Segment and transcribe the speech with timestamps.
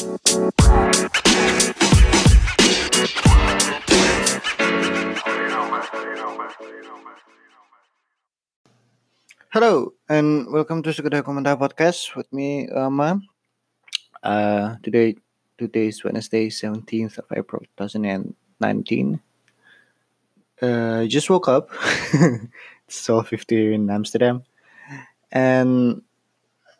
[0.00, 0.16] Hello
[10.08, 13.20] and welcome to Sekedar Komentar Podcast with me, Rama.
[14.24, 15.20] Uh, today,
[15.60, 19.20] today is Wednesday, 17th of April, 2019.
[20.64, 21.68] Uh, I just woke up.
[22.88, 24.48] it's 12.50 in Amsterdam.
[25.30, 26.00] And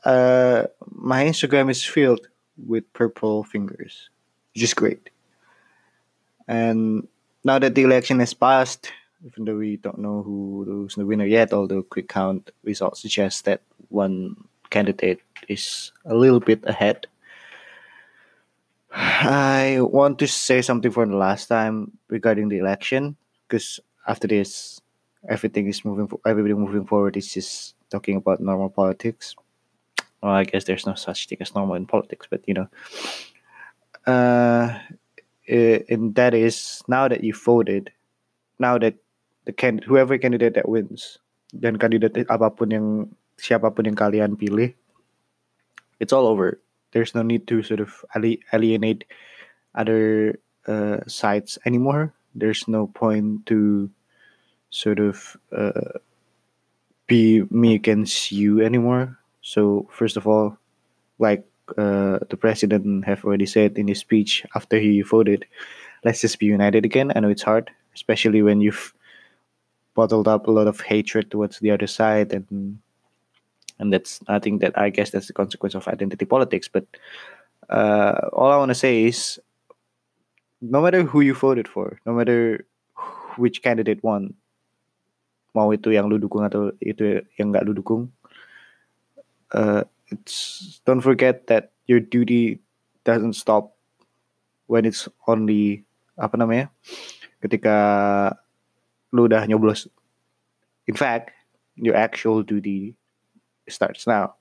[0.09, 2.30] uh, my Instagram is filled
[2.67, 4.11] with purple fingers,
[4.55, 5.11] is great.
[6.49, 7.07] And
[7.45, 8.93] now that the election has passed,
[9.25, 13.45] even though we don't know who who's the winner yet, although quick count results suggest
[13.45, 14.37] that one
[14.71, 17.07] candidate is a little bit ahead.
[18.93, 23.17] I want to say something for the last time regarding the election,
[23.47, 24.81] because after this,
[25.29, 26.09] everything is moving.
[26.27, 29.37] Everybody moving forward is just talking about normal politics.
[30.23, 32.69] Well, I guess there's no such thing as normal in politics, but you know,
[34.07, 34.79] uh,
[35.49, 37.91] and that is now that you voted,
[38.59, 38.95] now that
[39.45, 41.19] the can whoever candidate that wins
[41.57, 42.89] dan kandidat apapun yang
[43.41, 44.77] siapapun yang kalian pilih,
[45.99, 46.61] it's all over.
[46.93, 48.05] There's no need to sort of
[48.53, 49.07] alienate
[49.75, 52.13] other uh, sides anymore.
[52.35, 53.89] There's no point to
[54.71, 56.03] sort of uh,
[57.07, 59.20] be me against you anymore.
[59.43, 60.57] So first of all,
[61.19, 61.45] like
[61.77, 65.47] uh, the president have already said in his speech after he voted,
[66.05, 67.13] let's just be united again.
[67.15, 68.93] I know it's hard, especially when you've
[69.95, 72.79] bottled up a lot of hatred towards the other side and
[73.81, 76.69] and that's I think that I guess that's the consequence of identity politics.
[76.69, 76.85] But
[77.69, 79.41] uh, all I want to say is,
[80.61, 82.67] no matter who you voted for, no matter
[83.37, 84.35] which candidate won,
[85.57, 88.13] mau itu yang lu dukung atau itu yang nggak lu dukung,
[89.53, 92.61] uh, it's don't forget that your duty
[93.05, 93.75] doesn't stop
[94.67, 95.83] when it's only
[96.15, 96.67] apa namanya
[97.41, 97.77] ketika
[99.11, 99.91] lu udah nyoblos.
[100.87, 101.35] In fact,
[101.75, 102.95] your actual duty
[103.67, 104.37] starts now.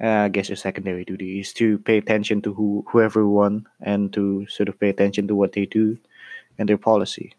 [0.00, 4.10] Uh, I guess your secondary duty is to pay attention to who whoever won and
[4.16, 6.00] to sort of pay attention to what they do
[6.56, 7.36] and their policy.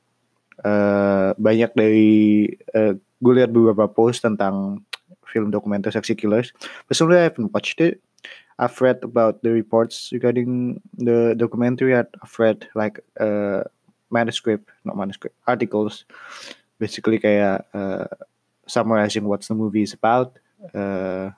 [0.62, 2.45] Uh, banyak dari
[2.78, 4.85] uh, gue lihat beberapa post tentang
[5.33, 6.53] film dokumenter Sexy Killers.
[6.88, 7.99] Personally, I haven't watched it.
[8.59, 11.97] I've read about the reports regarding the documentary.
[11.97, 13.63] I've read like uh,
[14.11, 16.05] manuscript, not manuscript, articles,
[16.77, 18.05] basically kayak uh,
[18.69, 20.38] summarizing what the movie is about.
[20.69, 21.33] Uh,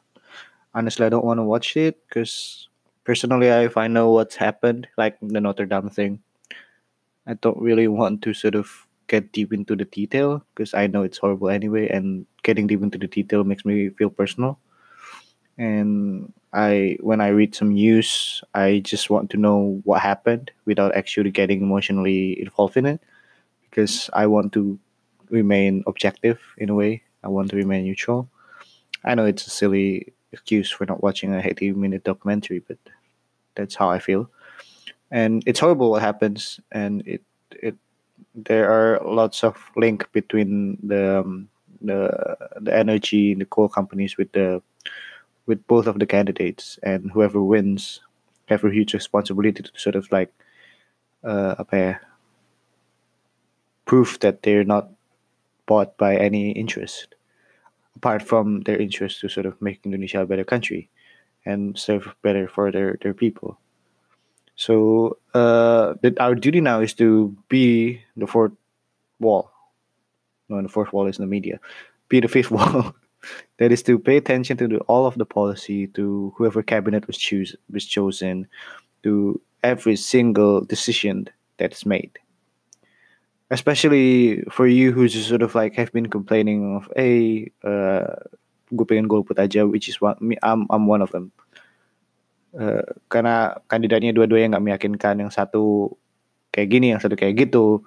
[0.75, 2.67] honestly, I don't want to watch it because
[3.07, 6.19] personally, I if I know what's happened, like the Notre Dame thing,
[7.25, 11.03] I don't really want to sort of get deep into the detail because I know
[11.03, 14.59] it's horrible anyway, and getting deep into the detail makes me feel personal.
[15.57, 20.95] And I, when I read some news, I just want to know what happened without
[20.95, 23.01] actually getting emotionally involved in it
[23.69, 24.79] because I want to
[25.29, 27.03] remain objective in a way.
[27.23, 28.29] I want to remain neutral.
[29.03, 32.77] I know it's a silly excuse for not watching a 80 minute documentary, but
[33.55, 34.29] that's how I feel.
[35.11, 37.75] And it's horrible what happens, and it it
[38.33, 41.49] there are lots of link between the um,
[41.81, 44.61] the the energy the coal companies with the
[45.45, 48.01] with both of the candidates, and whoever wins
[48.47, 50.31] have a huge responsibility to sort of like
[51.23, 51.99] uh, apa
[53.85, 54.89] prove that they're not
[55.67, 57.15] bought by any interest
[57.95, 60.89] apart from their interest to sort of make Indonesia a better country
[61.45, 63.57] and serve better for their, their people.
[64.55, 68.53] So uh, that our duty now is to be the fourth
[69.19, 69.51] wall.
[70.47, 71.59] No, the fourth wall is the media.
[72.09, 72.95] Be the fifth wall.
[73.57, 77.17] that is to pay attention to the, all of the policy, to whoever cabinet was
[77.17, 78.47] choose was chosen,
[79.03, 81.27] to every single decision
[81.57, 82.19] that's made
[83.51, 88.15] especially for you who's sort of like have been complaining of hey uh,
[88.75, 91.31] gue golput aja which is one me I'm I'm one of them
[92.55, 95.91] Uh, karena kandidatnya dua-duanya nggak meyakinkan yang satu
[96.55, 97.83] kayak gini yang satu kayak gitu.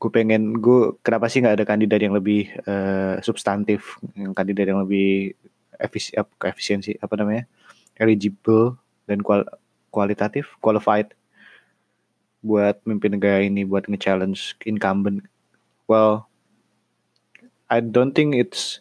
[0.00, 4.80] Gue pengen gue kenapa sih nggak ada kandidat yang lebih uh, substantif yang kandidat yang
[4.80, 5.36] lebih
[5.76, 7.44] efisi, ap- efisiensi apa namanya
[8.00, 9.44] eligible dan kual,
[9.92, 11.12] kualitatif qualified
[12.40, 15.28] buat mimpin negara ini buat nge-challenge incumbent.
[15.84, 16.24] Well
[17.68, 18.80] I don't think it's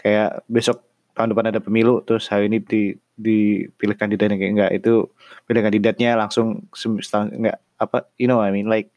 [0.00, 0.80] kayak besok
[1.12, 4.94] tahun depan ada pemilu terus hari ini di dipilih kandidatnya kayak enggak itu
[5.46, 8.90] pilih kandidatnya langsung enggak apa you know I mean like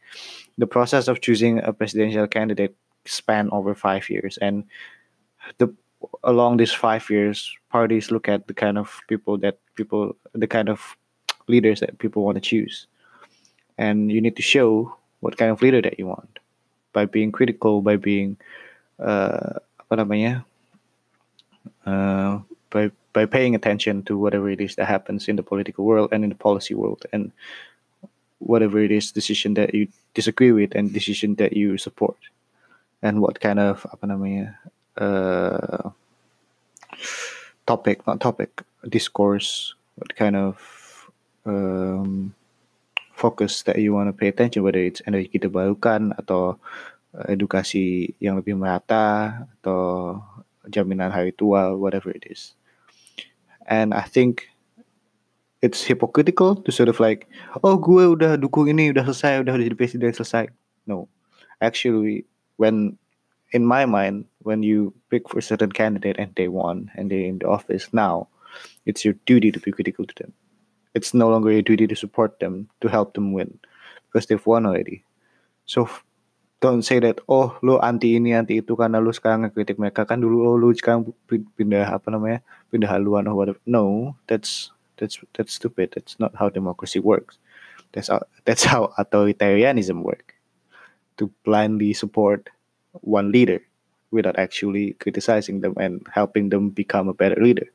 [0.57, 2.73] the process of choosing a presidential candidate
[3.05, 4.65] span over five years and
[5.61, 5.69] the
[6.25, 10.69] along these five years parties look at the kind of people that people the kind
[10.69, 10.97] of
[11.47, 12.87] leaders that people want to choose.
[13.77, 16.39] And you need to show what kind of leader that you want
[16.93, 18.37] by being critical, by being
[18.99, 20.45] uh, apa namanya,
[21.85, 22.39] uh,
[22.71, 26.27] by by paying attention to whatever it is that happens in the political world and
[26.27, 27.31] in the policy world, and
[28.43, 32.19] whatever it is decision that you disagree with and decision that you support,
[32.99, 34.59] and what kind of apa namanya
[34.99, 35.95] uh,
[37.63, 40.59] topic, not topic, discourse, what kind of
[41.47, 42.35] um,
[43.15, 46.59] focus that you want to pay attention, whether it's energi terbarukan atau
[47.31, 50.19] edukasi yang lebih merata atau
[50.67, 52.51] jaminan hari tua, whatever it is.
[53.65, 54.47] And I think
[55.61, 57.27] it's hypocritical to sort of like,
[57.63, 60.49] oh gue udah dukung ini, udah selesai, udah jadi presiden selesai.
[60.85, 61.09] No,
[61.61, 62.25] actually,
[62.61, 62.97] when
[63.51, 67.25] in my mind, when you pick for a certain candidate and they won and they're
[67.25, 68.27] in the office now,
[68.85, 70.33] it's your duty to be critical to them.
[70.93, 73.57] It's no longer your duty to support them, to help them win,
[74.07, 75.03] because they've won already.
[75.65, 75.89] So
[76.65, 80.17] don't say that oh lu anti ini anti itu karena lu sekarang ngekritik mereka kan
[80.17, 82.41] dulu oh lu sekarang pindah apa namanya
[82.73, 83.61] pindah haluan or whatever.
[83.69, 85.93] No, that's that's that's stupid.
[85.93, 87.37] That's not how democracy works.
[87.93, 90.33] That's how that's how authoritarianism work.
[91.21, 92.49] To blindly support
[93.05, 93.61] one leader
[94.09, 97.69] without actually criticizing them and helping them become a better leader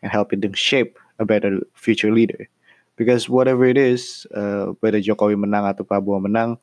[0.00, 2.48] and helping them shape a better future leader.
[2.96, 6.58] Because whatever it is, uh, whether Jokowi menang atau Prabowo menang,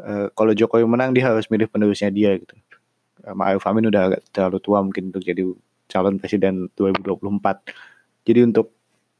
[0.00, 2.56] uh, kalau Jokowi menang dia harus milih penerusnya dia gitu.
[3.26, 5.42] Ma'ruf Amin udah agak terlalu tua mungkin untuk jadi
[5.90, 8.26] calon presiden 2024.
[8.26, 8.70] Jadi untuk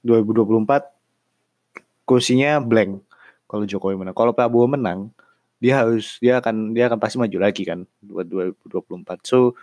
[0.07, 3.03] 2024 kursinya blank
[3.51, 4.15] kalau Jokowi menang.
[4.15, 5.11] Kalau Prabowo menang,
[5.59, 9.27] dia harus dia akan dia akan pasti maju lagi kan buat 2024.
[9.27, 9.59] So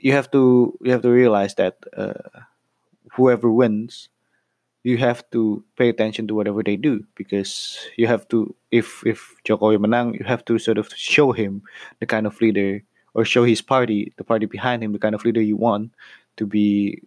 [0.00, 2.48] you have to you have to realize that uh,
[3.16, 4.08] whoever wins
[4.84, 9.32] you have to pay attention to whatever they do because you have to if if
[9.42, 11.64] Jokowi menang you have to sort of show him
[11.98, 12.84] the kind of leader
[13.16, 15.88] or show his party the party behind him the kind of leader you want
[16.36, 17.00] to be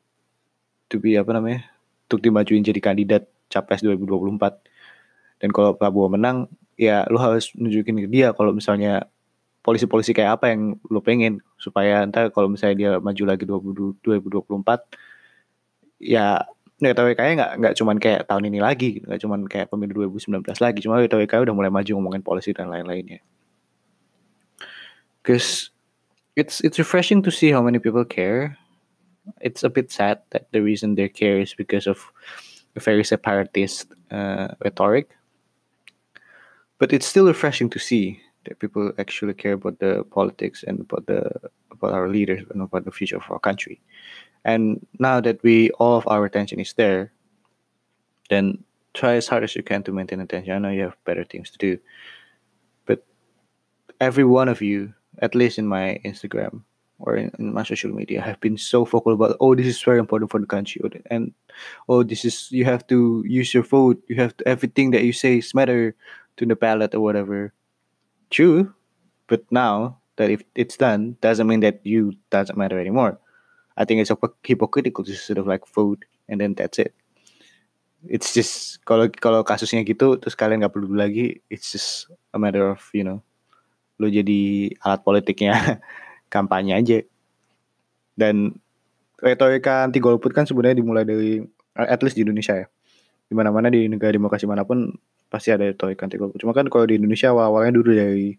[0.90, 1.70] to be apa namanya
[2.10, 4.58] untuk dimajuin jadi kandidat capres 2024
[5.38, 6.50] dan kalau Prabowo menang
[6.82, 9.06] ya lu harus nunjukin ke dia kalau misalnya
[9.62, 14.02] polisi-polisi kayak apa yang lu pengen supaya ntar kalau misalnya dia maju lagi 2024
[16.02, 16.42] ya
[16.78, 20.80] WTWK nya nggak nggak cuman kayak tahun ini lagi nggak cuman kayak pemilu 2019 lagi
[20.86, 23.18] cuma WTWK udah mulai maju ngomongin polisi dan lain-lainnya.
[25.26, 25.74] Cause
[26.38, 28.62] it's it's refreshing to see how many people care.
[29.42, 31.98] It's a bit sad that the reason they care is because of
[32.78, 35.10] a very separatist uh, rhetoric.
[36.78, 41.10] But it's still refreshing to see that people actually care about the politics and about
[41.10, 41.26] the
[41.74, 43.82] about our leaders and about the future of our country
[44.46, 47.12] and now that we all of our attention is there,
[48.30, 48.64] then
[48.94, 50.54] try as hard as you can to maintain attention.
[50.54, 51.80] I know you have better things to do,
[52.86, 53.06] but
[54.02, 56.64] every one of you, at least in my Instagram
[57.00, 60.00] or in, in my social media, have been so vocal about oh this is very
[60.00, 60.82] important for the country
[61.12, 61.32] and
[61.90, 64.02] oh this is you have to use your vote.
[64.08, 65.96] You have to, everything that you say is matter
[66.38, 67.54] to the ballot or whatever.
[68.30, 68.74] True,
[69.28, 73.20] but now that if it's done, doesn't mean that you doesn't matter anymore.
[73.78, 74.10] I think it's
[74.42, 76.98] hypocritical to sort of like vote and then that's it.
[78.10, 82.66] It's just kalau kalau kasusnya gitu terus kalian nggak perlu lagi, it's just a matter
[82.74, 83.22] of you know
[84.02, 85.54] lo jadi alat politiknya
[86.34, 87.06] kampanye aja.
[88.18, 88.58] Dan
[89.22, 91.42] retorika anti golput kan sebenarnya dimulai dari
[91.78, 92.68] at least di Indonesia ya.
[93.30, 94.90] Di mana mana di negara demokrasi mana pun
[95.30, 96.42] pasti ada retorika anti golput.
[96.42, 98.34] Cuma kan kalau di Indonesia awal-awalnya dulu dari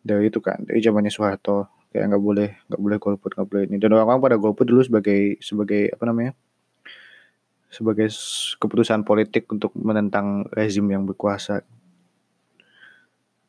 [0.00, 3.76] dari itu kan dari zamannya Soeharto kayak nggak boleh nggak boleh golput nggak boleh ini.
[3.82, 6.32] Dan orang-orang pada golput dulu sebagai sebagai apa namanya
[7.70, 8.10] sebagai
[8.58, 11.62] keputusan politik untuk menentang rezim yang berkuasa.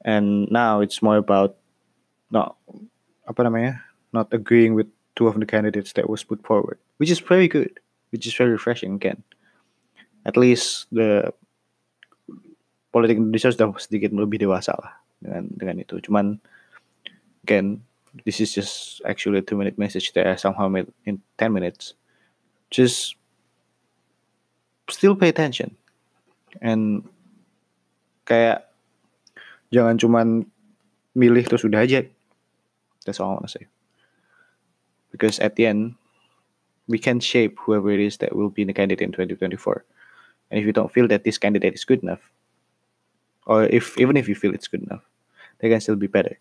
[0.01, 1.57] And now it's more about
[2.33, 2.57] not
[3.29, 7.21] apa namanya not agreeing with two of the candidates that was put forward which is
[7.21, 7.69] very good
[8.09, 9.21] which is very refreshing again.
[10.25, 11.33] At least the
[12.93, 15.97] politik Indonesia sudah sedikit lebih dewasa lah dengan dengan itu.
[16.03, 16.37] Cuman
[17.45, 17.81] again
[18.25, 21.93] this is just actually a two minute message that I somehow made in 10 minutes.
[22.69, 23.15] Just
[24.89, 25.75] still pay attention.
[26.61, 27.07] And
[28.27, 28.67] kayak
[29.71, 30.27] jangan cuman
[31.15, 32.03] milih terus udah aja.
[33.07, 33.65] That's all I want to say.
[35.11, 35.95] Because at the end,
[36.87, 39.83] we can shape whoever it is that will be the candidate in 2024.
[40.51, 42.19] And if you don't feel that this candidate is good enough,
[43.47, 45.03] or if even if you feel it's good enough,
[45.59, 46.37] they can still be better.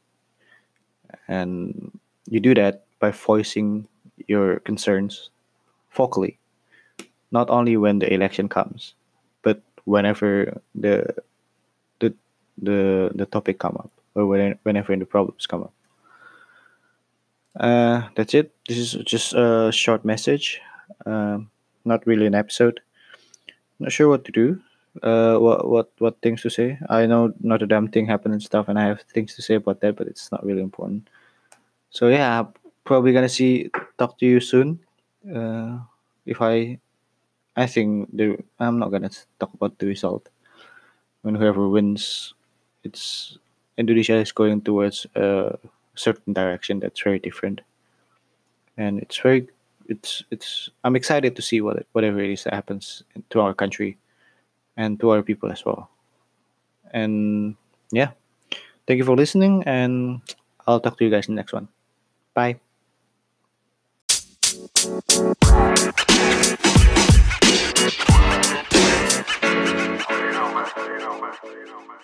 [1.28, 1.98] And
[2.28, 3.88] you do that by voicing
[4.26, 5.30] your concerns
[5.92, 6.38] vocally,
[7.30, 8.94] not only when the election comes,
[9.42, 11.14] but whenever the
[12.00, 12.14] the
[12.58, 15.72] the the topic come up or when, whenever the problems come up.
[17.58, 18.54] Uh, that's it.
[18.68, 20.60] This is just a short message.
[21.06, 21.50] Um,
[21.84, 22.80] not really an episode.
[23.78, 24.60] Not sure what to do.
[25.02, 26.78] Uh, what what what things to say?
[26.88, 29.80] I know Notre Dame thing happened and stuff, and I have things to say about
[29.80, 31.08] that, but it's not really important.
[31.90, 32.44] So yeah,
[32.84, 34.80] probably gonna see talk to you soon.
[35.22, 35.78] Uh,
[36.26, 36.78] if I,
[37.56, 40.28] I think the I'm not gonna talk about the result.
[41.22, 42.34] When whoever wins,
[42.82, 43.38] it's
[43.78, 45.56] Indonesia is going towards a
[45.94, 47.60] certain direction that's very different,
[48.76, 49.46] and it's very
[49.86, 53.98] it's it's I'm excited to see what whatever it is that happens to our country
[54.76, 55.90] and to our people as well.
[56.92, 57.56] And
[57.92, 58.10] yeah,
[58.86, 60.22] thank you for listening, and
[60.66, 61.68] I'll talk to you guys in the next one.
[62.34, 62.60] Bye.
[70.10, 70.66] you know, man.
[70.76, 71.34] You know, man.
[71.44, 71.98] You know, man.